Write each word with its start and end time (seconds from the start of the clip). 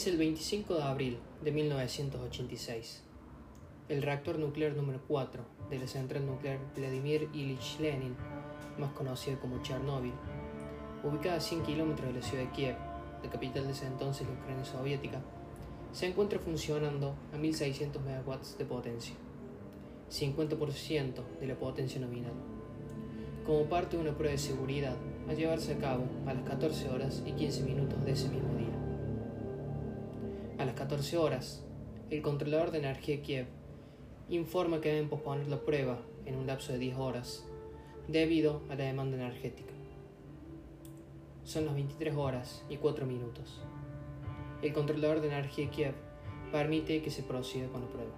Es 0.00 0.06
el 0.06 0.16
25 0.16 0.76
de 0.76 0.82
abril 0.82 1.18
de 1.44 1.52
1986. 1.52 3.02
El 3.90 4.00
reactor 4.00 4.38
nuclear 4.38 4.74
número 4.74 4.98
4 5.06 5.42
de 5.68 5.78
la 5.78 5.86
central 5.86 6.24
nuclear 6.24 6.58
Vladimir 6.74 7.28
Ilyich 7.34 7.78
Lenin, 7.80 8.16
más 8.78 8.92
conocido 8.92 9.38
como 9.40 9.62
Chernóbil, 9.62 10.14
ubicada 11.04 11.36
a 11.36 11.40
100 11.40 11.64
kilómetros 11.64 12.08
de 12.08 12.18
la 12.18 12.26
ciudad 12.26 12.44
de 12.44 12.50
Kiev, 12.52 12.76
la 13.22 13.28
capital 13.28 13.66
de 13.66 13.72
ese 13.72 13.86
entonces 13.88 14.26
la 14.26 14.32
Ucrania 14.40 14.64
soviética, 14.64 15.20
se 15.92 16.06
encuentra 16.06 16.38
funcionando 16.38 17.14
a 17.34 17.36
1600 17.36 18.02
megawatts 18.02 18.56
de 18.56 18.64
potencia, 18.64 19.16
50% 20.10 21.38
de 21.40 21.46
la 21.46 21.56
potencia 21.56 22.00
nominal, 22.00 22.32
como 23.44 23.64
parte 23.64 23.98
de 23.98 24.02
una 24.04 24.16
prueba 24.16 24.32
de 24.32 24.38
seguridad 24.38 24.96
a 25.28 25.34
llevarse 25.34 25.74
a 25.74 25.78
cabo 25.78 26.04
a 26.24 26.32
las 26.32 26.44
14 26.44 26.88
horas 26.88 27.22
y 27.26 27.32
15 27.32 27.64
minutos 27.64 28.02
de 28.02 28.12
ese 28.12 28.30
mismo 28.30 28.56
día. 28.56 28.79
A 30.90 30.92
las 30.94 31.02
14 31.02 31.18
horas, 31.18 31.62
el 32.10 32.20
controlador 32.20 32.72
de 32.72 32.78
energía 32.78 33.22
Kiev 33.22 33.46
informa 34.28 34.80
que 34.80 34.88
deben 34.88 35.08
posponer 35.08 35.46
la 35.46 35.60
prueba 35.60 36.00
en 36.26 36.34
un 36.34 36.48
lapso 36.48 36.72
de 36.72 36.80
10 36.80 36.96
horas 36.96 37.46
debido 38.08 38.62
a 38.68 38.74
la 38.74 38.84
demanda 38.84 39.16
energética. 39.16 39.72
Son 41.44 41.66
las 41.66 41.74
23 41.74 42.16
horas 42.16 42.64
y 42.68 42.78
4 42.78 43.06
minutos. 43.06 43.60
El 44.62 44.72
controlador 44.72 45.20
de 45.20 45.28
energía 45.28 45.70
Kiev 45.70 45.94
permite 46.50 47.02
que 47.02 47.10
se 47.12 47.22
proceda 47.22 47.68
con 47.68 47.82
la 47.82 47.86
prueba. 47.86 48.16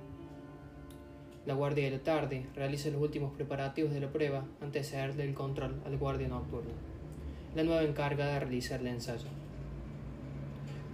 La 1.44 1.52
guardia 1.52 1.84
de 1.84 1.98
la 1.98 2.02
tarde 2.02 2.46
realiza 2.54 2.88
los 2.88 3.02
últimos 3.02 3.34
preparativos 3.34 3.92
de 3.92 4.00
la 4.00 4.10
prueba 4.10 4.46
antes 4.62 4.90
de 4.90 4.96
cederle 4.96 5.24
el 5.24 5.34
control 5.34 5.82
al 5.84 5.98
guardia 5.98 6.28
nocturno, 6.28 6.72
la 7.54 7.64
nueva 7.64 7.82
encargada 7.82 8.32
de 8.32 8.40
realizar 8.40 8.80
el 8.80 8.86
ensayo. 8.86 9.41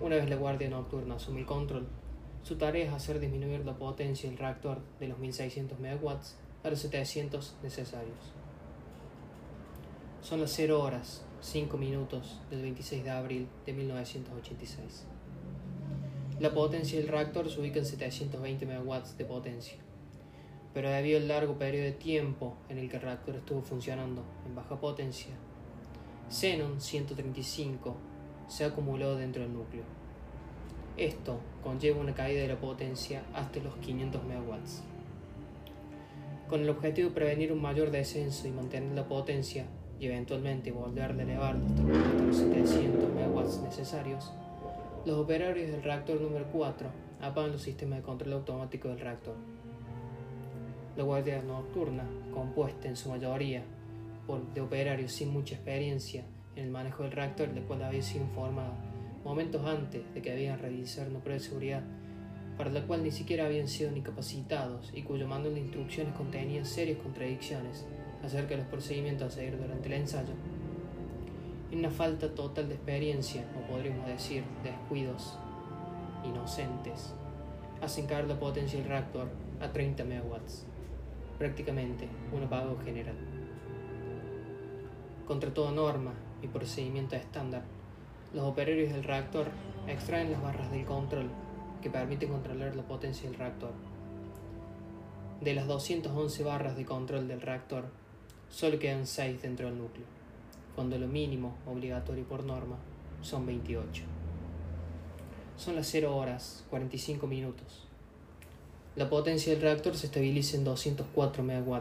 Una 0.01 0.15
vez 0.15 0.31
la 0.31 0.37
guardia 0.37 0.71
nocturna 0.71 1.17
asume 1.17 1.41
el 1.41 1.47
control, 1.47 1.89
su 2.45 2.57
tarea 2.57 2.87
es 2.87 2.93
hacer 2.93 3.19
disminuir 3.19 3.65
la 3.67 3.77
potencia 3.77 4.31
del 4.31 4.39
reactor 4.39 4.79
de 5.01 5.09
los 5.09 5.19
1600 5.19 5.81
MW 5.81 6.09
a 6.63 6.71
los 6.71 6.79
700 6.79 7.57
necesarios. 7.65 8.33
Son 10.23 10.41
las 10.41 10.53
0 10.53 10.81
horas 10.81 11.25
5 11.41 11.77
minutos 11.79 12.41
del 12.49 12.63
26 12.63 13.03
de 13.03 13.11
abril 13.11 13.49
de 13.67 13.73
1986. 13.73 15.05
La 16.39 16.55
potencia 16.55 17.01
del 17.01 17.09
reactor 17.09 17.51
se 17.51 17.61
ubica 17.61 17.81
en 17.81 17.85
720 17.85 18.67
MW 18.67 18.95
de 19.17 19.25
potencia, 19.25 19.79
pero 20.75 20.91
debido 20.91 21.19
al 21.19 21.27
largo 21.27 21.59
periodo 21.59 21.87
de 21.87 21.93
tiempo 21.93 22.57
en 22.69 22.79
el 22.79 22.89
que 22.89 22.97
el 22.97 23.03
reactor 23.03 23.35
estuvo 23.35 23.63
funcionando 23.63 24.23
en 24.47 24.55
baja 24.55 24.79
potencia, 24.79 25.35
Xenon 26.31 26.81
135 26.81 27.97
se 28.49 28.65
ha 28.65 28.69
acumulado 28.69 29.17
dentro 29.17 29.43
del 29.43 29.53
núcleo. 29.53 29.85
Esto 30.97 31.39
conlleva 31.63 32.01
una 32.01 32.15
caída 32.15 32.43
de 32.43 32.49
la 32.49 32.59
potencia 32.59 33.23
hasta 33.35 33.61
los 33.61 33.77
500 33.77 34.23
MW. 34.25 34.55
Con 36.49 36.63
el 36.63 36.71
objetivo 36.71 37.11
de 37.11 37.15
prevenir 37.15 37.53
un 37.53 37.63
mayor 37.63 37.91
descenso 37.91 38.49
y 38.49 38.51
mantener 38.51 38.93
la 38.97 39.07
potencia 39.07 39.67
y 40.01 40.07
eventualmente 40.07 40.73
volver 40.73 41.11
a 41.11 41.23
elevarla 41.23 41.65
hasta 41.67 41.83
los 42.25 42.37
700 42.37 43.11
MW 43.11 43.65
necesarios, 43.65 44.33
los 45.05 45.19
operarios 45.19 45.71
del 45.71 45.83
reactor 45.83 46.21
número 46.21 46.47
4 46.51 46.89
apagan 47.21 47.53
los 47.53 47.63
sistemas 47.63 47.99
de 47.99 48.05
control 48.05 48.33
automático 48.33 48.89
del 48.89 49.01
reactor. 49.01 49.37
La 50.97 51.05
guardia 51.05 51.41
nocturna, 51.43 52.05
compuesta 52.33 52.89
en 52.89 52.97
su 52.97 53.11
mayoría 53.11 53.63
por, 54.27 54.43
de 54.53 54.61
operarios 54.61 55.13
sin 55.13 55.29
mucha 55.29 55.55
experiencia 55.55 56.25
en 56.57 56.65
el 56.65 56.71
manejo 56.71 57.03
del 57.03 57.13
reactor, 57.13 57.53
de 57.53 57.63
cual 57.63 57.83
había 57.83 58.03
sido 58.03 58.25
informado 58.25 58.75
momentos 59.25 59.63
antes 59.67 60.03
de 60.15 60.23
que 60.23 60.31
debían 60.31 60.59
realizar 60.59 61.09
una 61.09 61.21
prueba 61.21 61.39
de 61.39 61.45
seguridad 61.47 61.83
para 62.57 62.71
la 62.71 62.87
cual 62.87 63.05
ni 63.05 63.11
siquiera 63.11 63.47
habían 63.47 63.69
sido 63.69 63.91
ni 63.91 64.01
capacitados 64.01 64.91
y 64.95 65.03
cuyo 65.03 65.29
manual 65.29 65.55
de 65.55 65.61
instrucciones 65.61 66.15
contenía 66.15 66.65
serias 66.65 66.99
contradicciones 66.99 67.87
acerca 68.25 68.51
de 68.51 68.59
los 68.59 68.67
procedimientos 68.67 69.29
a 69.29 69.37
seguir 69.37 69.59
durante 69.59 69.87
el 69.87 69.93
ensayo. 69.93 70.33
En 71.71 71.81
una 71.81 71.91
falta 71.91 72.35
total 72.35 72.69
de 72.69 72.75
experiencia, 72.75 73.45
o 73.57 73.71
podríamos 73.71 74.07
decir 74.07 74.43
descuidos 74.65 75.39
inocentes, 76.25 77.15
hacen 77.81 78.07
caer 78.07 78.27
la 78.27 78.41
potencia 78.41 78.79
del 78.79 78.89
reactor 78.89 79.29
a 79.61 79.71
30 79.71 80.05
MW, 80.05 80.37
prácticamente 81.39 82.09
un 82.33 82.43
apagado 82.43 82.77
general. 82.79 83.15
Contra 85.29 85.53
toda 85.53 85.73
norma 85.73 86.15
y 86.41 86.47
procedimiento 86.47 87.15
estándar, 87.15 87.63
los 88.33 88.45
operarios 88.45 88.91
del 88.91 89.05
reactor 89.05 89.49
extraen 89.87 90.33
las 90.33 90.41
barras 90.41 90.71
del 90.71 90.87
control 90.87 91.29
que 91.83 91.91
permiten 91.91 92.31
controlar 92.31 92.75
la 92.75 92.83
potencia 92.83 93.29
del 93.29 93.39
reactor. 93.39 93.73
De 95.43 95.53
las 95.53 95.67
211 95.67 96.45
barras 96.45 96.79
de 96.79 96.87
control 96.87 97.29
del 97.29 97.43
reactor, 97.43 97.85
solo 98.49 98.79
quedan 98.79 99.07
6 99.07 99.43
dentro 99.43 99.67
del 99.67 99.77
núcleo, 99.77 100.07
cuando 100.75 100.99
lo 100.99 101.07
mínimo 101.07 101.59
obligatorio 101.67 102.25
por 102.25 102.43
norma 102.43 102.77
son 103.21 103.45
28. 103.45 104.05
Son 105.59 105.77
las 105.77 105.89
0 105.89 106.17
horas 106.17 106.65
45 106.71 107.27
minutos. 107.27 107.87
La 108.97 109.11
potencia 109.11 109.53
del 109.53 109.61
reactor 109.61 109.95
se 109.95 110.07
estabiliza 110.07 110.57
en 110.57 110.65
204 110.65 111.45
MW. 111.45 111.77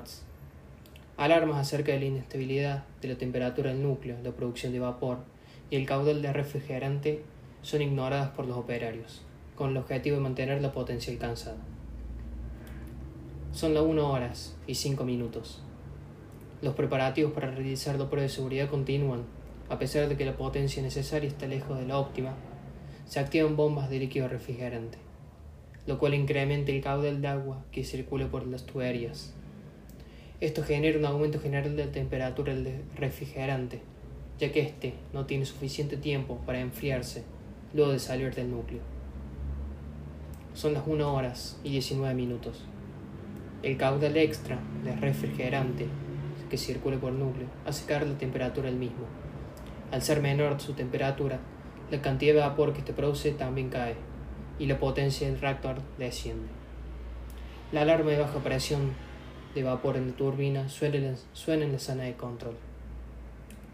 Alarmas 1.18 1.58
acerca 1.58 1.94
de 1.94 2.00
la 2.00 2.06
inestabilidad 2.06 2.84
de 3.02 3.08
la 3.08 3.18
temperatura 3.18 3.72
del 3.72 3.82
núcleo, 3.82 4.18
la 4.24 4.34
producción 4.34 4.72
de 4.72 4.80
vapor 4.80 5.18
y 5.72 5.76
el 5.76 5.88
caudal 5.88 6.22
de 6.22 6.32
refrigerante 6.32 7.24
son 7.64 7.82
ignoradas 7.82 8.30
por 8.30 8.46
los 8.46 8.56
operarios, 8.56 9.24
con 9.56 9.72
el 9.72 9.78
objetivo 9.78 10.18
de 10.18 10.22
mantener 10.22 10.62
la 10.62 10.72
potencia 10.72 11.12
alcanzada. 11.12 11.58
Son 13.52 13.74
las 13.74 13.82
1 13.82 14.12
horas 14.12 14.56
y 14.68 14.76
5 14.76 15.06
minutos. 15.06 15.64
Los 16.62 16.76
preparativos 16.76 17.34
para 17.34 17.50
realizar 17.50 17.98
la 17.98 18.12
prueba 18.12 18.22
de 18.22 18.30
seguridad 18.30 18.70
continúan, 18.70 19.24
a 19.70 19.80
pesar 19.80 20.08
de 20.08 20.18
que 20.18 20.26
la 20.26 20.38
potencia 20.38 20.84
necesaria 20.84 21.28
está 21.28 21.48
lejos 21.48 21.80
de 21.80 21.88
la 21.88 21.98
óptima. 21.98 22.36
Se 23.06 23.20
activan 23.20 23.56
bombas 23.56 23.90
de 23.90 23.98
líquido 23.98 24.28
refrigerante, 24.28 25.00
lo 25.88 25.98
cual 25.98 26.14
incrementa 26.14 26.72
el 26.72 26.82
caudal 26.82 27.22
de 27.22 27.28
agua 27.28 27.66
que 27.72 27.84
circula 27.84 28.28
por 28.28 28.46
las 28.46 28.68
tuberías. 28.68 29.34
Esto 30.40 30.62
genera 30.62 31.00
un 31.00 31.06
aumento 31.06 31.40
general 31.40 31.76
de 31.76 31.86
la 31.86 31.92
temperatura 31.92 32.54
del 32.54 32.84
refrigerante, 32.96 33.82
ya 34.38 34.52
que 34.52 34.62
éste 34.62 34.94
no 35.12 35.26
tiene 35.26 35.46
suficiente 35.46 35.98
tiempo 35.98 36.38
para 36.46 36.60
enfriarse 36.60 37.24
luego 37.74 37.92
de 37.92 37.98
salir 37.98 38.36
del 38.36 38.52
núcleo. 38.52 38.82
Son 40.54 40.76
las 40.76 40.84
1 40.86 41.12
horas 41.12 41.60
y 41.64 41.72
19 41.72 42.14
minutos. 42.14 42.64
El 43.64 43.78
caudal 43.78 44.16
extra 44.16 44.60
de 44.84 44.96
refrigerante 44.96 45.88
que 46.52 46.58
circula 46.58 46.98
por 46.98 47.14
el 47.14 47.20
núcleo 47.20 47.48
hace 47.66 47.88
caer 47.88 48.06
la 48.06 48.20
temperatura 48.20 48.70
del 48.70 48.78
mismo. 48.78 49.08
Al 49.92 50.04
ser 50.04 50.22
menor 50.22 50.62
su 50.62 50.74
temperatura, 50.74 51.40
la 51.90 52.00
cantidad 52.04 52.36
de 52.36 52.42
vapor 52.42 52.74
que 52.74 52.84
se 52.84 52.94
produce 52.94 53.32
también 53.32 53.70
cae 53.70 53.96
y 54.60 54.68
la 54.68 54.78
potencia 54.78 55.28
del 55.28 55.42
reactor 55.42 55.78
desciende. 55.98 56.48
La 57.72 57.82
alarma 57.82 58.12
de 58.12 58.20
baja 58.20 58.38
presión 58.40 59.07
de 59.58 59.64
vapor 59.64 59.98
en 59.98 60.08
la 60.08 60.14
turbina 60.14 60.70
suena 60.70 60.98
en 60.98 61.72
la 61.72 61.80
zona 61.80 62.04
de 62.04 62.16
control. 62.16 62.56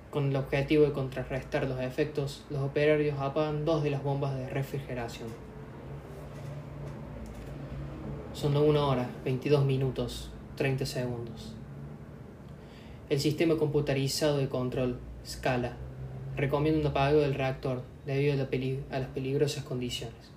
Con 0.09 0.29
el 0.29 0.35
objetivo 0.35 0.85
de 0.85 0.91
contrarrestar 0.91 1.67
los 1.67 1.79
efectos, 1.81 2.43
los 2.49 2.61
operarios 2.61 3.19
apagan 3.19 3.65
dos 3.65 3.83
de 3.83 3.89
las 3.89 4.03
bombas 4.03 4.35
de 4.35 4.47
refrigeración. 4.49 5.27
Son 8.33 8.55
1 8.55 8.87
hora, 8.87 9.09
22 9.25 9.65
minutos, 9.65 10.31
30 10.55 10.85
segundos. 10.85 11.53
El 13.09 13.19
sistema 13.19 13.57
computarizado 13.57 14.37
de 14.37 14.49
control, 14.49 14.99
Scala, 15.25 15.73
recomienda 16.35 16.79
un 16.79 16.87
apagado 16.87 17.19
del 17.19 17.35
reactor 17.35 17.83
debido 18.05 18.33
a 18.33 18.99
las 18.99 19.09
peligrosas 19.09 19.63
condiciones. 19.63 20.31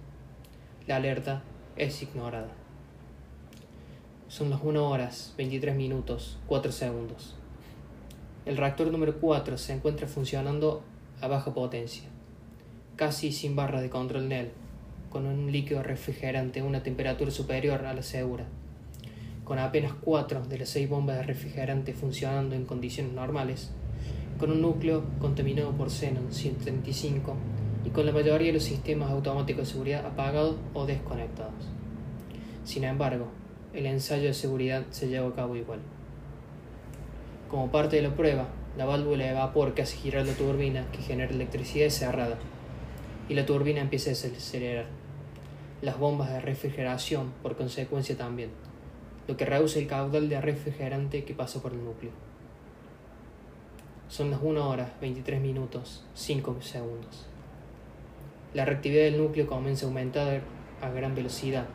La 0.86 0.96
alerta 0.96 1.42
es 1.76 2.02
ignorada. 2.02 2.65
Son 4.28 4.50
las 4.50 4.58
1 4.60 4.90
horas, 4.90 5.34
23 5.38 5.76
minutos, 5.76 6.36
4 6.48 6.72
segundos. 6.72 7.36
El 8.44 8.56
reactor 8.56 8.90
número 8.90 9.20
4 9.20 9.56
se 9.56 9.72
encuentra 9.72 10.08
funcionando 10.08 10.82
a 11.20 11.28
baja 11.28 11.54
potencia, 11.54 12.08
casi 12.96 13.30
sin 13.30 13.54
barra 13.54 13.80
de 13.80 13.88
control 13.88 14.28
NEL, 14.28 14.50
con 15.10 15.26
un 15.26 15.52
líquido 15.52 15.84
refrigerante 15.84 16.58
a 16.58 16.64
una 16.64 16.82
temperatura 16.82 17.30
superior 17.30 17.86
a 17.86 17.94
la 17.94 18.02
segura, 18.02 18.46
con 19.44 19.60
apenas 19.60 19.92
4 20.00 20.42
de 20.46 20.58
las 20.58 20.70
6 20.70 20.88
bombas 20.88 21.18
de 21.18 21.22
refrigerante 21.22 21.94
funcionando 21.94 22.56
en 22.56 22.66
condiciones 22.66 23.12
normales, 23.12 23.70
con 24.40 24.50
un 24.50 24.60
núcleo 24.60 25.04
contaminado 25.20 25.70
por 25.70 25.88
xenon 25.88 26.32
135 26.32 27.32
y 27.84 27.90
con 27.90 28.04
la 28.04 28.12
mayoría 28.12 28.48
de 28.48 28.54
los 28.54 28.64
sistemas 28.64 29.12
automáticos 29.12 29.68
de 29.68 29.72
seguridad 29.72 30.04
apagados 30.04 30.56
o 30.74 30.84
desconectados. 30.84 31.64
Sin 32.64 32.82
embargo, 32.82 33.28
el 33.76 33.84
ensayo 33.84 34.28
de 34.28 34.34
seguridad 34.34 34.84
se 34.90 35.08
lleva 35.08 35.28
a 35.28 35.34
cabo 35.34 35.54
igual. 35.54 35.80
Como 37.50 37.70
parte 37.70 37.96
de 37.96 38.02
la 38.02 38.14
prueba, 38.14 38.48
la 38.76 38.86
válvula 38.86 39.26
de 39.26 39.34
vapor 39.34 39.74
que 39.74 39.82
hace 39.82 39.98
girar 39.98 40.26
la 40.26 40.32
turbina 40.32 40.86
que 40.92 41.02
genera 41.02 41.30
electricidad 41.30 41.86
es 41.86 41.94
cerrada. 41.94 42.38
y 43.28 43.34
la 43.34 43.44
turbina 43.44 43.80
empieza 43.80 44.10
a 44.10 44.12
acelerar. 44.12 44.86
Las 45.82 45.98
bombas 45.98 46.30
de 46.30 46.40
refrigeración, 46.40 47.32
por 47.42 47.56
consecuencia, 47.56 48.16
también, 48.16 48.50
lo 49.26 49.36
que 49.36 49.44
reduce 49.44 49.80
el 49.80 49.88
caudal 49.88 50.28
de 50.28 50.40
refrigerante 50.40 51.24
que 51.24 51.34
pasa 51.34 51.60
por 51.60 51.72
el 51.72 51.84
núcleo. 51.84 52.12
Son 54.08 54.30
las 54.30 54.38
1 54.40 54.68
hora 54.68 54.94
23 55.00 55.40
minutos 55.40 56.04
5 56.14 56.58
segundos. 56.60 57.26
La 58.54 58.64
reactividad 58.64 59.02
del 59.02 59.18
núcleo 59.18 59.48
comienza 59.48 59.86
a 59.86 59.88
aumentar 59.88 60.42
a 60.80 60.88
gran 60.90 61.16
velocidad. 61.16 61.66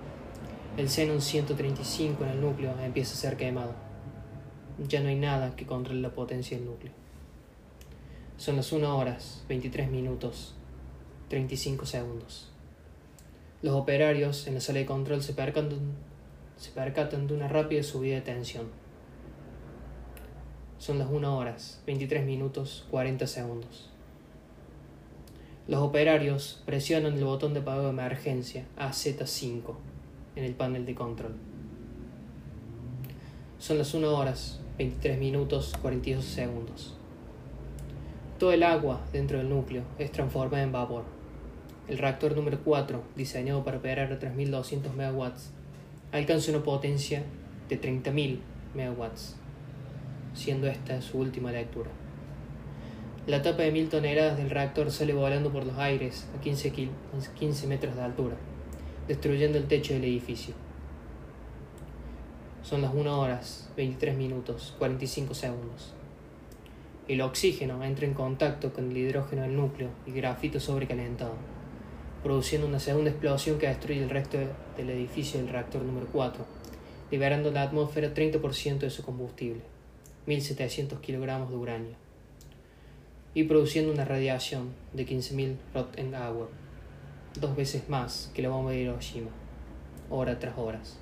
El 0.77 0.87
xenon 0.87 1.19
135 1.19 2.23
en 2.23 2.29
el 2.29 2.39
núcleo 2.39 2.73
empieza 2.79 3.13
a 3.13 3.17
ser 3.17 3.35
quemado. 3.35 3.73
Ya 4.87 5.01
no 5.01 5.09
hay 5.09 5.17
nada 5.17 5.53
que 5.57 5.65
controle 5.65 5.99
la 5.99 6.15
potencia 6.15 6.55
del 6.55 6.65
núcleo. 6.65 6.93
Son 8.37 8.55
las 8.55 8.71
1 8.71 8.97
horas 8.97 9.43
23 9.49 9.91
minutos 9.91 10.55
35 11.27 11.85
segundos. 11.85 12.51
Los 13.61 13.75
operarios 13.75 14.47
en 14.47 14.53
la 14.53 14.61
sala 14.61 14.79
de 14.79 14.85
control 14.85 15.21
se 15.21 15.33
percatan, 15.33 15.77
se 16.55 16.71
percatan 16.71 17.27
de 17.27 17.33
una 17.33 17.49
rápida 17.49 17.83
subida 17.83 18.15
de 18.15 18.21
tensión. 18.21 18.67
Son 20.77 20.97
las 20.99 21.09
1 21.11 21.37
horas 21.37 21.83
23 21.85 22.25
minutos 22.25 22.87
40 22.89 23.27
segundos. 23.27 23.89
Los 25.67 25.81
operarios 25.81 26.63
presionan 26.65 27.15
el 27.17 27.25
botón 27.25 27.53
de 27.53 27.59
apagado 27.59 27.83
de 27.83 27.89
emergencia 27.89 28.65
AZ5 28.77 29.75
en 30.35 30.43
el 30.43 30.53
panel 30.53 30.85
de 30.85 30.95
control. 30.95 31.35
Son 33.59 33.77
las 33.77 33.93
1 33.93 34.09
horas 34.17 34.59
23 34.77 35.19
minutos 35.19 35.73
42 35.81 36.25
segundos. 36.25 36.95
Todo 38.39 38.53
el 38.53 38.63
agua 38.63 39.01
dentro 39.13 39.37
del 39.37 39.49
núcleo 39.49 39.83
es 39.99 40.11
transformada 40.11 40.63
en 40.63 40.71
vapor. 40.71 41.03
El 41.87 41.99
reactor 41.99 42.35
número 42.35 42.59
4, 42.63 43.01
diseñado 43.15 43.63
para 43.63 43.77
operar 43.77 44.11
a 44.11 44.17
3200 44.17 44.95
MW, 44.95 45.25
alcanza 46.11 46.51
una 46.51 46.63
potencia 46.63 47.23
de 47.69 47.79
30.000 47.79 48.39
MW, 48.73 49.03
siendo 50.33 50.67
esta 50.67 51.01
su 51.01 51.19
última 51.19 51.51
lectura. 51.51 51.91
La 53.27 53.43
tapa 53.43 53.61
de 53.61 53.71
1000 53.71 53.89
toneladas 53.89 54.37
del 54.37 54.49
reactor 54.49 54.89
sale 54.89 55.13
volando 55.13 55.51
por 55.51 55.65
los 55.65 55.77
aires 55.77 56.27
a 56.35 56.41
15, 56.41 56.71
15 57.37 57.67
metros 57.67 57.95
de 57.95 58.01
altura, 58.01 58.37
destruyendo 59.07 59.57
el 59.57 59.67
techo 59.67 59.93
del 59.93 60.05
edificio. 60.05 60.53
Son 62.63 62.81
las 62.81 62.93
1 62.93 63.19
horas, 63.19 63.69
23 63.75 64.15
minutos, 64.15 64.75
45 64.77 65.33
segundos. 65.33 65.93
El 67.07 67.21
oxígeno 67.21 67.83
entra 67.83 68.05
en 68.05 68.13
contacto 68.13 68.71
con 68.71 68.91
el 68.91 68.97
hidrógeno 68.97 69.41
del 69.41 69.55
núcleo 69.55 69.89
y 70.05 70.11
grafito 70.11 70.59
sobrecalentado, 70.59 71.33
produciendo 72.23 72.67
una 72.67 72.79
segunda 72.79 73.09
explosión 73.09 73.57
que 73.57 73.67
destruye 73.67 74.03
el 74.03 74.09
resto 74.09 74.37
del 74.77 74.89
edificio 74.89 75.39
del 75.39 75.49
reactor 75.49 75.81
número 75.81 76.07
4, 76.11 76.45
liberando 77.09 77.51
la 77.51 77.63
atmósfera 77.63 78.13
30% 78.13 78.79
de 78.79 78.89
su 78.89 79.03
combustible, 79.03 79.61
1.700 80.27 81.01
kilogramos 81.01 81.49
de 81.49 81.57
uranio 81.57 81.95
y 83.33 83.43
produciendo 83.43 83.91
una 83.91 84.05
radiación 84.05 84.69
de 84.93 85.05
15.000 85.05 85.55
Roentgen-Hour, 85.73 86.49
dos 87.39 87.55
veces 87.55 87.87
más 87.89 88.31
que 88.33 88.41
la 88.41 88.49
bomba 88.49 88.71
de 88.71 88.81
Hiroshima, 88.81 89.29
hora 90.09 90.37
tras 90.39 90.57
horas. 90.57 90.97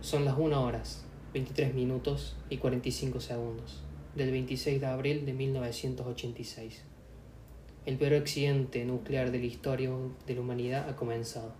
Son 0.00 0.24
las 0.24 0.36
1 0.38 0.62
horas, 0.62 1.04
23 1.32 1.74
minutos 1.74 2.36
y 2.50 2.58
45 2.58 3.20
segundos 3.20 3.82
del 4.14 4.30
26 4.30 4.80
de 4.80 4.86
abril 4.86 5.24
de 5.24 5.32
1986. 5.32 6.82
El 7.86 7.96
peor 7.96 8.14
accidente 8.14 8.84
nuclear 8.84 9.30
de 9.30 9.38
la 9.38 9.46
historia 9.46 9.90
de 10.26 10.34
la 10.34 10.40
humanidad 10.40 10.88
ha 10.88 10.96
comenzado. 10.96 11.52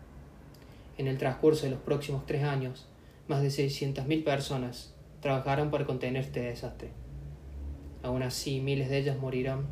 En 0.99 1.07
el 1.07 1.17
transcurso 1.17 1.65
de 1.65 1.71
los 1.71 1.81
próximos 1.81 2.27
tres 2.27 2.43
años, 2.45 2.87
más 3.29 3.41
de 3.43 3.49
600.000 3.49 4.25
personas 4.25 4.95
trabajarán 5.21 5.71
para 5.71 5.87
contener 5.87 6.25
este 6.25 6.41
desastre. 6.41 6.91
Aún 8.03 8.23
así, 8.23 8.61
miles 8.61 8.91
de 8.91 8.99
ellas 8.99 9.19
morirán 9.19 9.67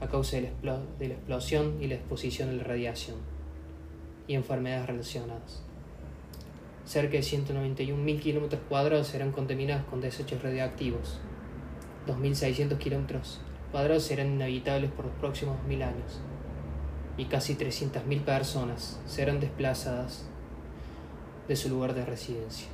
a 0.00 0.08
causa 0.08 0.36
de 0.36 0.52
la, 0.62 0.80
explosión 1.00 1.76
y 1.80 1.86
la 1.86 1.94
exposición 1.94 2.48
a 2.48 2.52
la 2.52 2.64
radiación 2.64 3.16
y 4.26 4.34
enfermedades 4.34 4.86
relacionadas. 4.86 5.62
Cerca 6.84 7.12
de 7.12 7.20
191.000 7.20 8.20
kilómetros 8.20 8.62
cuadrados 8.68 9.08
serán 9.08 9.32
contaminados 9.32 9.84
con 9.84 10.00
desechos 10.00 10.42
radioactivos. 10.42 11.20
2.600 12.06 12.78
kilómetros 12.78 13.40
cuadrados 13.70 14.04
serán 14.04 14.32
inhabitables 14.32 14.90
por 14.90 15.06
los 15.06 15.14
próximos 15.16 15.56
2.000 15.68 15.82
años. 15.82 16.20
Y 17.16 17.26
casi 17.26 17.54
300.000 17.54 18.20
personas 18.22 19.00
serán 19.06 19.40
desplazadas 19.40 20.26
de 21.46 21.56
su 21.56 21.68
lugar 21.68 21.94
de 21.94 22.04
residencia. 22.04 22.68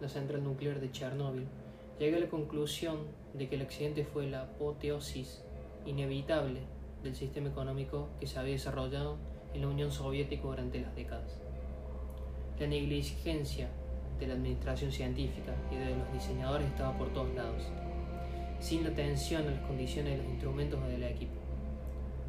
La 0.00 0.08
central 0.08 0.44
nuclear 0.44 0.80
de 0.80 0.90
Chernóbil, 0.90 1.46
llegué 1.98 2.16
a 2.16 2.20
la 2.20 2.28
conclusión 2.28 2.98
de 3.34 3.48
que 3.48 3.56
el 3.56 3.62
accidente 3.62 4.04
fue 4.04 4.26
la 4.26 4.42
apoteosis 4.42 5.42
inevitable 5.86 6.60
del 7.02 7.14
sistema 7.14 7.48
económico 7.48 8.08
que 8.20 8.26
se 8.26 8.38
había 8.38 8.52
desarrollado 8.52 9.16
en 9.54 9.62
la 9.62 9.68
Unión 9.68 9.90
Soviética 9.90 10.42
durante 10.42 10.80
las 10.80 10.94
décadas. 10.94 11.38
La 12.58 12.66
negligencia 12.66 13.68
de 14.18 14.26
la 14.26 14.34
administración 14.34 14.92
científica 14.92 15.54
y 15.70 15.76
de 15.76 15.96
los 15.96 16.12
diseñadores 16.12 16.68
estaba 16.68 16.96
por 16.96 17.12
todos 17.12 17.34
lados, 17.34 17.62
sin 18.60 18.86
atención 18.86 19.46
a 19.48 19.50
las 19.50 19.66
condiciones 19.66 20.12
de 20.12 20.22
los 20.22 20.32
instrumentos 20.32 20.80
o 20.80 20.86
del 20.86 21.02
equipo. 21.02 21.32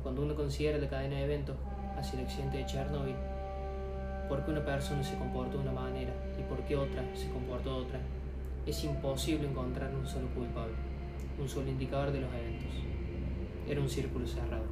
Cuando 0.02 0.24
uno 0.24 0.36
considera 0.36 0.80
la 0.80 0.90
cadena 0.90 1.18
de 1.18 1.24
eventos 1.24 1.56
hacia 1.96 2.20
el 2.20 2.26
accidente 2.26 2.58
de 2.58 2.66
Chernóbil, 2.66 3.16
por 4.28 4.44
qué 4.44 4.52
una 4.52 4.66
persona 4.66 5.04
se 5.04 5.18
comportó 5.18 5.58
de 5.58 5.64
una 5.64 5.72
manera 5.72 6.14
y 6.38 6.44
por 6.44 6.60
qué 6.66 6.76
otra 6.76 7.04
se 7.14 7.30
comportó 7.30 7.76
de 7.76 7.86
otra, 7.86 8.00
es 8.66 8.84
imposible 8.84 9.48
encontrar 9.48 9.94
un 9.94 10.08
solo 10.08 10.28
culpable, 10.30 10.74
un 11.40 11.50
solo 11.50 11.70
indicador 11.70 12.12
de 12.12 12.22
los 12.22 12.34
eventos. 12.34 12.74
Era 13.68 13.82
un 13.82 13.90
círculo 13.90 14.28
cerrado. 14.28 14.64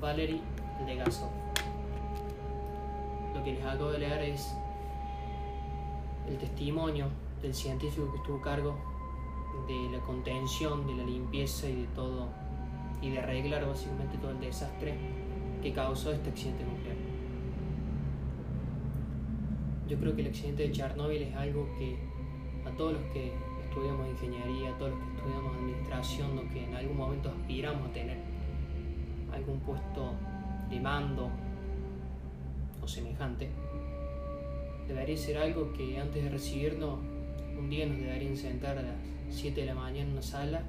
Valery 0.00 0.40
Legasov. 0.86 1.30
Lo 3.34 3.44
que 3.44 3.52
les 3.52 3.64
acabo 3.64 3.92
de 3.92 3.98
leer 3.98 4.22
es 4.22 4.54
el 6.28 6.38
testimonio 6.38 7.06
del 7.42 7.54
científico 7.54 8.10
que 8.10 8.18
estuvo 8.18 8.38
a 8.38 8.42
cargo 8.42 8.76
de 9.66 9.96
la 9.96 10.02
contención, 10.04 10.86
de 10.86 10.94
la 10.94 11.04
limpieza 11.04 11.68
y 11.68 11.82
de 11.82 11.86
todo, 11.88 12.28
y 13.02 13.10
de 13.10 13.18
arreglar 13.18 13.66
básicamente 13.66 14.18
todo 14.18 14.30
el 14.30 14.40
desastre 14.40 14.94
que 15.62 15.72
causó 15.72 16.12
este 16.12 16.30
accidente 16.30 16.64
nuclear. 16.64 17.09
Yo 19.90 19.98
creo 19.98 20.14
que 20.14 20.22
el 20.22 20.28
accidente 20.28 20.68
de 20.68 20.70
Chernóbil 20.70 21.20
es 21.20 21.34
algo 21.34 21.68
que 21.76 21.96
a 22.64 22.70
todos 22.76 22.92
los 22.92 23.02
que 23.12 23.32
estudiamos 23.64 24.08
ingeniería, 24.08 24.70
a 24.70 24.78
todos 24.78 24.92
los 24.92 25.00
que 25.00 25.16
estudiamos 25.16 25.56
administración 25.56 26.48
que 26.50 26.64
en 26.64 26.74
algún 26.76 26.96
momento 26.96 27.28
aspiramos 27.28 27.90
a 27.90 27.92
tener 27.92 28.18
algún 29.34 29.58
puesto 29.58 30.12
de 30.70 30.78
mando 30.78 31.28
o 32.80 32.86
semejante, 32.86 33.50
debería 34.86 35.16
ser 35.16 35.38
algo 35.38 35.72
que 35.72 35.98
antes 35.98 36.22
de 36.22 36.30
recibirnos, 36.30 37.00
un 37.58 37.68
día 37.68 37.84
nos 37.86 37.98
deberían 37.98 38.36
sentar 38.36 38.78
a 38.78 38.82
las 38.82 38.94
7 39.30 39.60
de 39.60 39.66
la 39.66 39.74
mañana 39.74 40.06
en 40.06 40.12
una 40.12 40.22
sala 40.22 40.62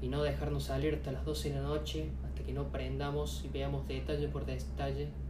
y 0.00 0.06
no 0.06 0.22
dejarnos 0.22 0.62
salir 0.62 0.94
hasta 0.94 1.10
las 1.10 1.24
12 1.24 1.48
de 1.48 1.54
la 1.56 1.62
noche, 1.62 2.10
hasta 2.24 2.44
que 2.44 2.52
no 2.52 2.60
aprendamos 2.60 3.42
y 3.44 3.48
veamos 3.48 3.88
detalle 3.88 4.28
por 4.28 4.46
detalle 4.46 5.23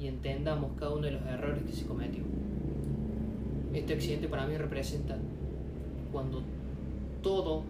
y 0.00 0.06
entendamos 0.06 0.72
cada 0.78 0.92
uno 0.92 1.02
de 1.02 1.12
los 1.12 1.22
errores 1.26 1.62
que 1.64 1.72
se 1.72 1.86
cometió. 1.86 2.22
Este 3.72 3.94
accidente 3.94 4.28
para 4.28 4.46
mí 4.46 4.56
representa 4.56 5.18
cuando 6.12 6.42
todo, 7.22 7.62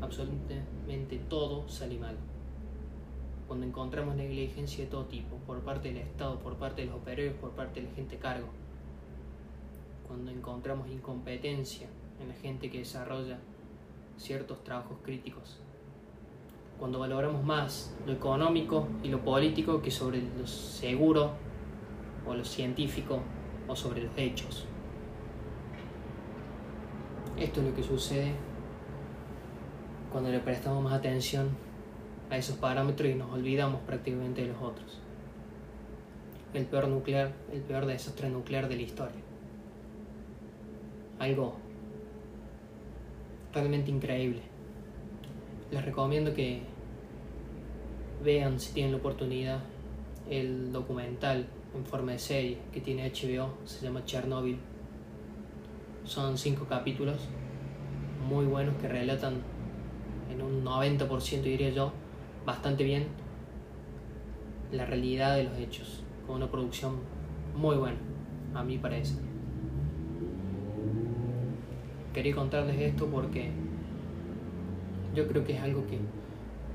absolutamente 0.00 1.18
todo, 1.28 1.68
sale 1.68 1.98
mal. 1.98 2.16
cuando 3.46 3.66
encontramos 3.66 4.14
negligencia 4.14 4.84
de 4.84 4.90
todo 4.92 5.06
tipo, 5.06 5.34
por 5.38 5.58
parte 5.62 5.88
del 5.88 5.96
Estado, 5.96 6.38
por 6.38 6.54
parte 6.54 6.82
de 6.82 6.86
los 6.86 6.98
operarios, 6.98 7.34
por 7.34 7.50
parte 7.50 7.80
de 7.80 7.88
la 7.88 7.94
gente 7.96 8.16
cargo, 8.16 8.46
cuando 10.06 10.30
encontramos 10.30 10.88
incompetencia 10.88 11.88
en 12.20 12.28
la 12.28 12.34
gente 12.34 12.70
que 12.70 12.78
desarrolla 12.78 13.38
ciertos 14.18 14.62
trabajos 14.62 14.98
críticos, 15.02 15.58
cuando 16.78 17.00
valoramos 17.00 17.42
más 17.42 17.92
lo 18.06 18.12
económico 18.12 18.86
y 19.02 19.08
lo 19.08 19.20
político 19.24 19.82
que 19.82 19.90
sobre 19.90 20.22
lo 20.38 20.46
seguro 20.46 21.32
o 22.26 22.34
lo 22.34 22.44
científico 22.44 23.20
o 23.68 23.76
sobre 23.76 24.02
los 24.02 24.12
hechos. 24.16 24.66
Esto 27.36 27.60
es 27.60 27.66
lo 27.66 27.74
que 27.74 27.82
sucede 27.82 28.32
cuando 30.12 30.30
le 30.30 30.40
prestamos 30.40 30.82
más 30.82 30.92
atención 30.92 31.48
a 32.28 32.36
esos 32.36 32.56
parámetros 32.56 33.10
y 33.10 33.14
nos 33.14 33.32
olvidamos 33.32 33.80
prácticamente 33.82 34.42
de 34.42 34.48
los 34.48 34.62
otros. 34.62 35.00
El 36.52 36.66
peor 36.66 36.88
nuclear, 36.88 37.32
el 37.52 37.60
peor 37.60 37.86
desastre 37.86 38.28
nuclear 38.28 38.68
de 38.68 38.76
la 38.76 38.82
historia. 38.82 39.20
Algo 41.18 41.56
realmente 43.52 43.90
increíble. 43.90 44.42
Les 45.70 45.84
recomiendo 45.84 46.34
que 46.34 46.62
vean 48.22 48.58
si 48.60 48.72
tienen 48.74 48.92
la 48.92 48.98
oportunidad 48.98 49.60
el 50.28 50.72
documental 50.72 51.46
en 51.74 51.84
forma 51.84 52.12
de 52.12 52.18
serie 52.18 52.58
que 52.72 52.80
tiene 52.80 53.10
HBO, 53.10 53.50
se 53.64 53.84
llama 53.84 54.04
Chernobyl. 54.04 54.58
Son 56.04 56.36
cinco 56.36 56.66
capítulos 56.68 57.28
muy 58.28 58.46
buenos 58.46 58.74
que 58.76 58.88
relatan 58.88 59.34
en 60.30 60.42
un 60.42 60.64
90% 60.64 61.42
diría 61.42 61.70
yo 61.70 61.92
bastante 62.44 62.84
bien 62.84 63.06
la 64.72 64.86
realidad 64.86 65.36
de 65.36 65.44
los 65.44 65.58
hechos, 65.58 66.02
con 66.26 66.36
una 66.36 66.50
producción 66.50 66.96
muy 67.56 67.76
buena, 67.76 67.98
a 68.54 68.62
mi 68.62 68.78
parece. 68.78 69.16
Quería 72.14 72.34
contarles 72.34 72.80
esto 72.80 73.06
porque 73.06 73.50
yo 75.14 75.26
creo 75.26 75.44
que 75.44 75.54
es 75.56 75.62
algo 75.62 75.86
que 75.86 75.98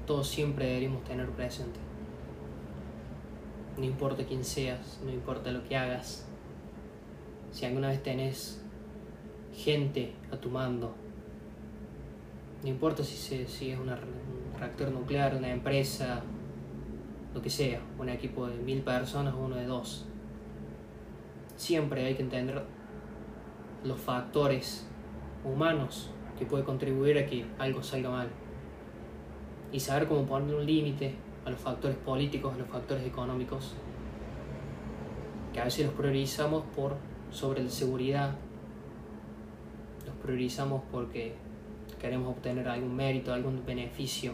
todos 0.05 0.27
siempre 0.27 0.65
deberíamos 0.65 1.03
tener 1.03 1.29
presente. 1.29 1.84
No 3.77 3.83
importa 3.83 4.25
quién 4.25 4.43
seas, 4.43 4.99
no 5.03 5.11
importa 5.11 5.51
lo 5.51 5.63
que 5.63 5.75
hagas, 5.75 6.25
si 7.51 7.65
alguna 7.65 7.89
vez 7.89 8.03
tenés 8.03 8.61
gente 9.53 10.13
a 10.31 10.37
tu 10.37 10.49
mando, 10.49 10.93
no 12.63 12.69
importa 12.69 13.03
si, 13.03 13.35
es 13.41 13.79
un 13.79 13.91
reactor 14.57 14.91
nuclear, 14.91 15.35
una 15.35 15.51
empresa, 15.51 16.23
lo 17.33 17.41
que 17.41 17.49
sea, 17.49 17.79
un 17.99 18.09
equipo 18.09 18.47
de 18.47 18.55
mil 18.55 18.81
personas 18.81 19.33
o 19.33 19.37
uno 19.37 19.55
de 19.55 19.65
dos, 19.65 20.05
siempre 21.55 22.05
hay 22.05 22.15
que 22.15 22.23
entender 22.23 22.63
los 23.83 23.99
factores 23.99 24.87
humanos 25.43 26.09
que 26.37 26.45
puede 26.45 26.63
contribuir 26.63 27.17
a 27.17 27.25
que 27.25 27.45
algo 27.59 27.83
salga 27.83 28.09
mal. 28.09 28.29
Y 29.71 29.79
saber 29.79 30.07
cómo 30.07 30.25
poner 30.25 30.55
un 30.55 30.65
límite 30.65 31.15
a 31.45 31.49
los 31.49 31.59
factores 31.59 31.97
políticos, 31.97 32.53
a 32.53 32.57
los 32.57 32.67
factores 32.67 33.05
económicos, 33.05 33.73
que 35.53 35.61
a 35.61 35.65
veces 35.65 35.85
los 35.85 35.95
priorizamos 35.95 36.63
por 36.75 36.95
sobre 37.31 37.63
la 37.63 37.69
seguridad, 37.69 38.35
los 40.05 40.15
priorizamos 40.15 40.81
porque 40.91 41.35
queremos 41.99 42.29
obtener 42.29 42.67
algún 42.67 42.95
mérito, 42.95 43.33
algún 43.33 43.65
beneficio, 43.65 44.33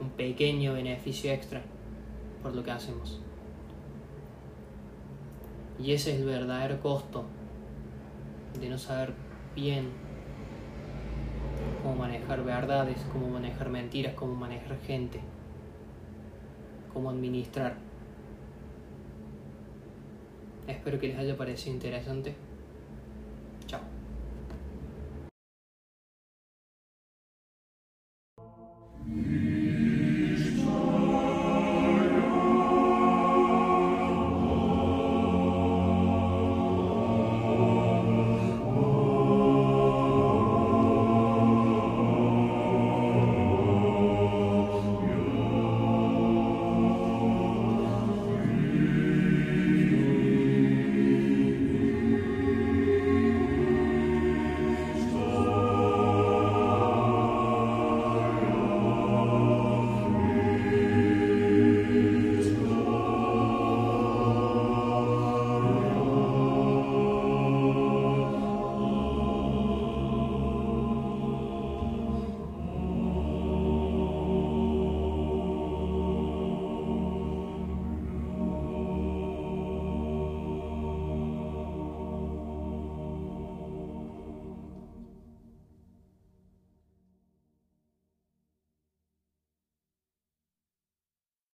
un 0.00 0.10
pequeño 0.10 0.74
beneficio 0.74 1.32
extra 1.32 1.62
por 2.42 2.54
lo 2.54 2.62
que 2.62 2.70
hacemos. 2.70 3.20
Y 5.78 5.92
ese 5.92 6.12
es 6.12 6.20
el 6.20 6.26
verdadero 6.26 6.80
costo 6.80 7.24
de 8.60 8.68
no 8.68 8.78
saber 8.78 9.12
bien 9.54 9.88
cómo 11.82 11.96
manejar 11.96 12.44
verdades, 12.44 12.98
cómo 13.12 13.28
manejar 13.28 13.70
mentiras, 13.70 14.14
cómo 14.14 14.34
manejar 14.34 14.78
gente, 14.86 15.20
cómo 16.94 17.10
administrar. 17.10 17.76
Espero 20.66 20.98
que 20.98 21.08
les 21.08 21.18
haya 21.18 21.36
parecido 21.36 21.74
interesante. 21.74 22.34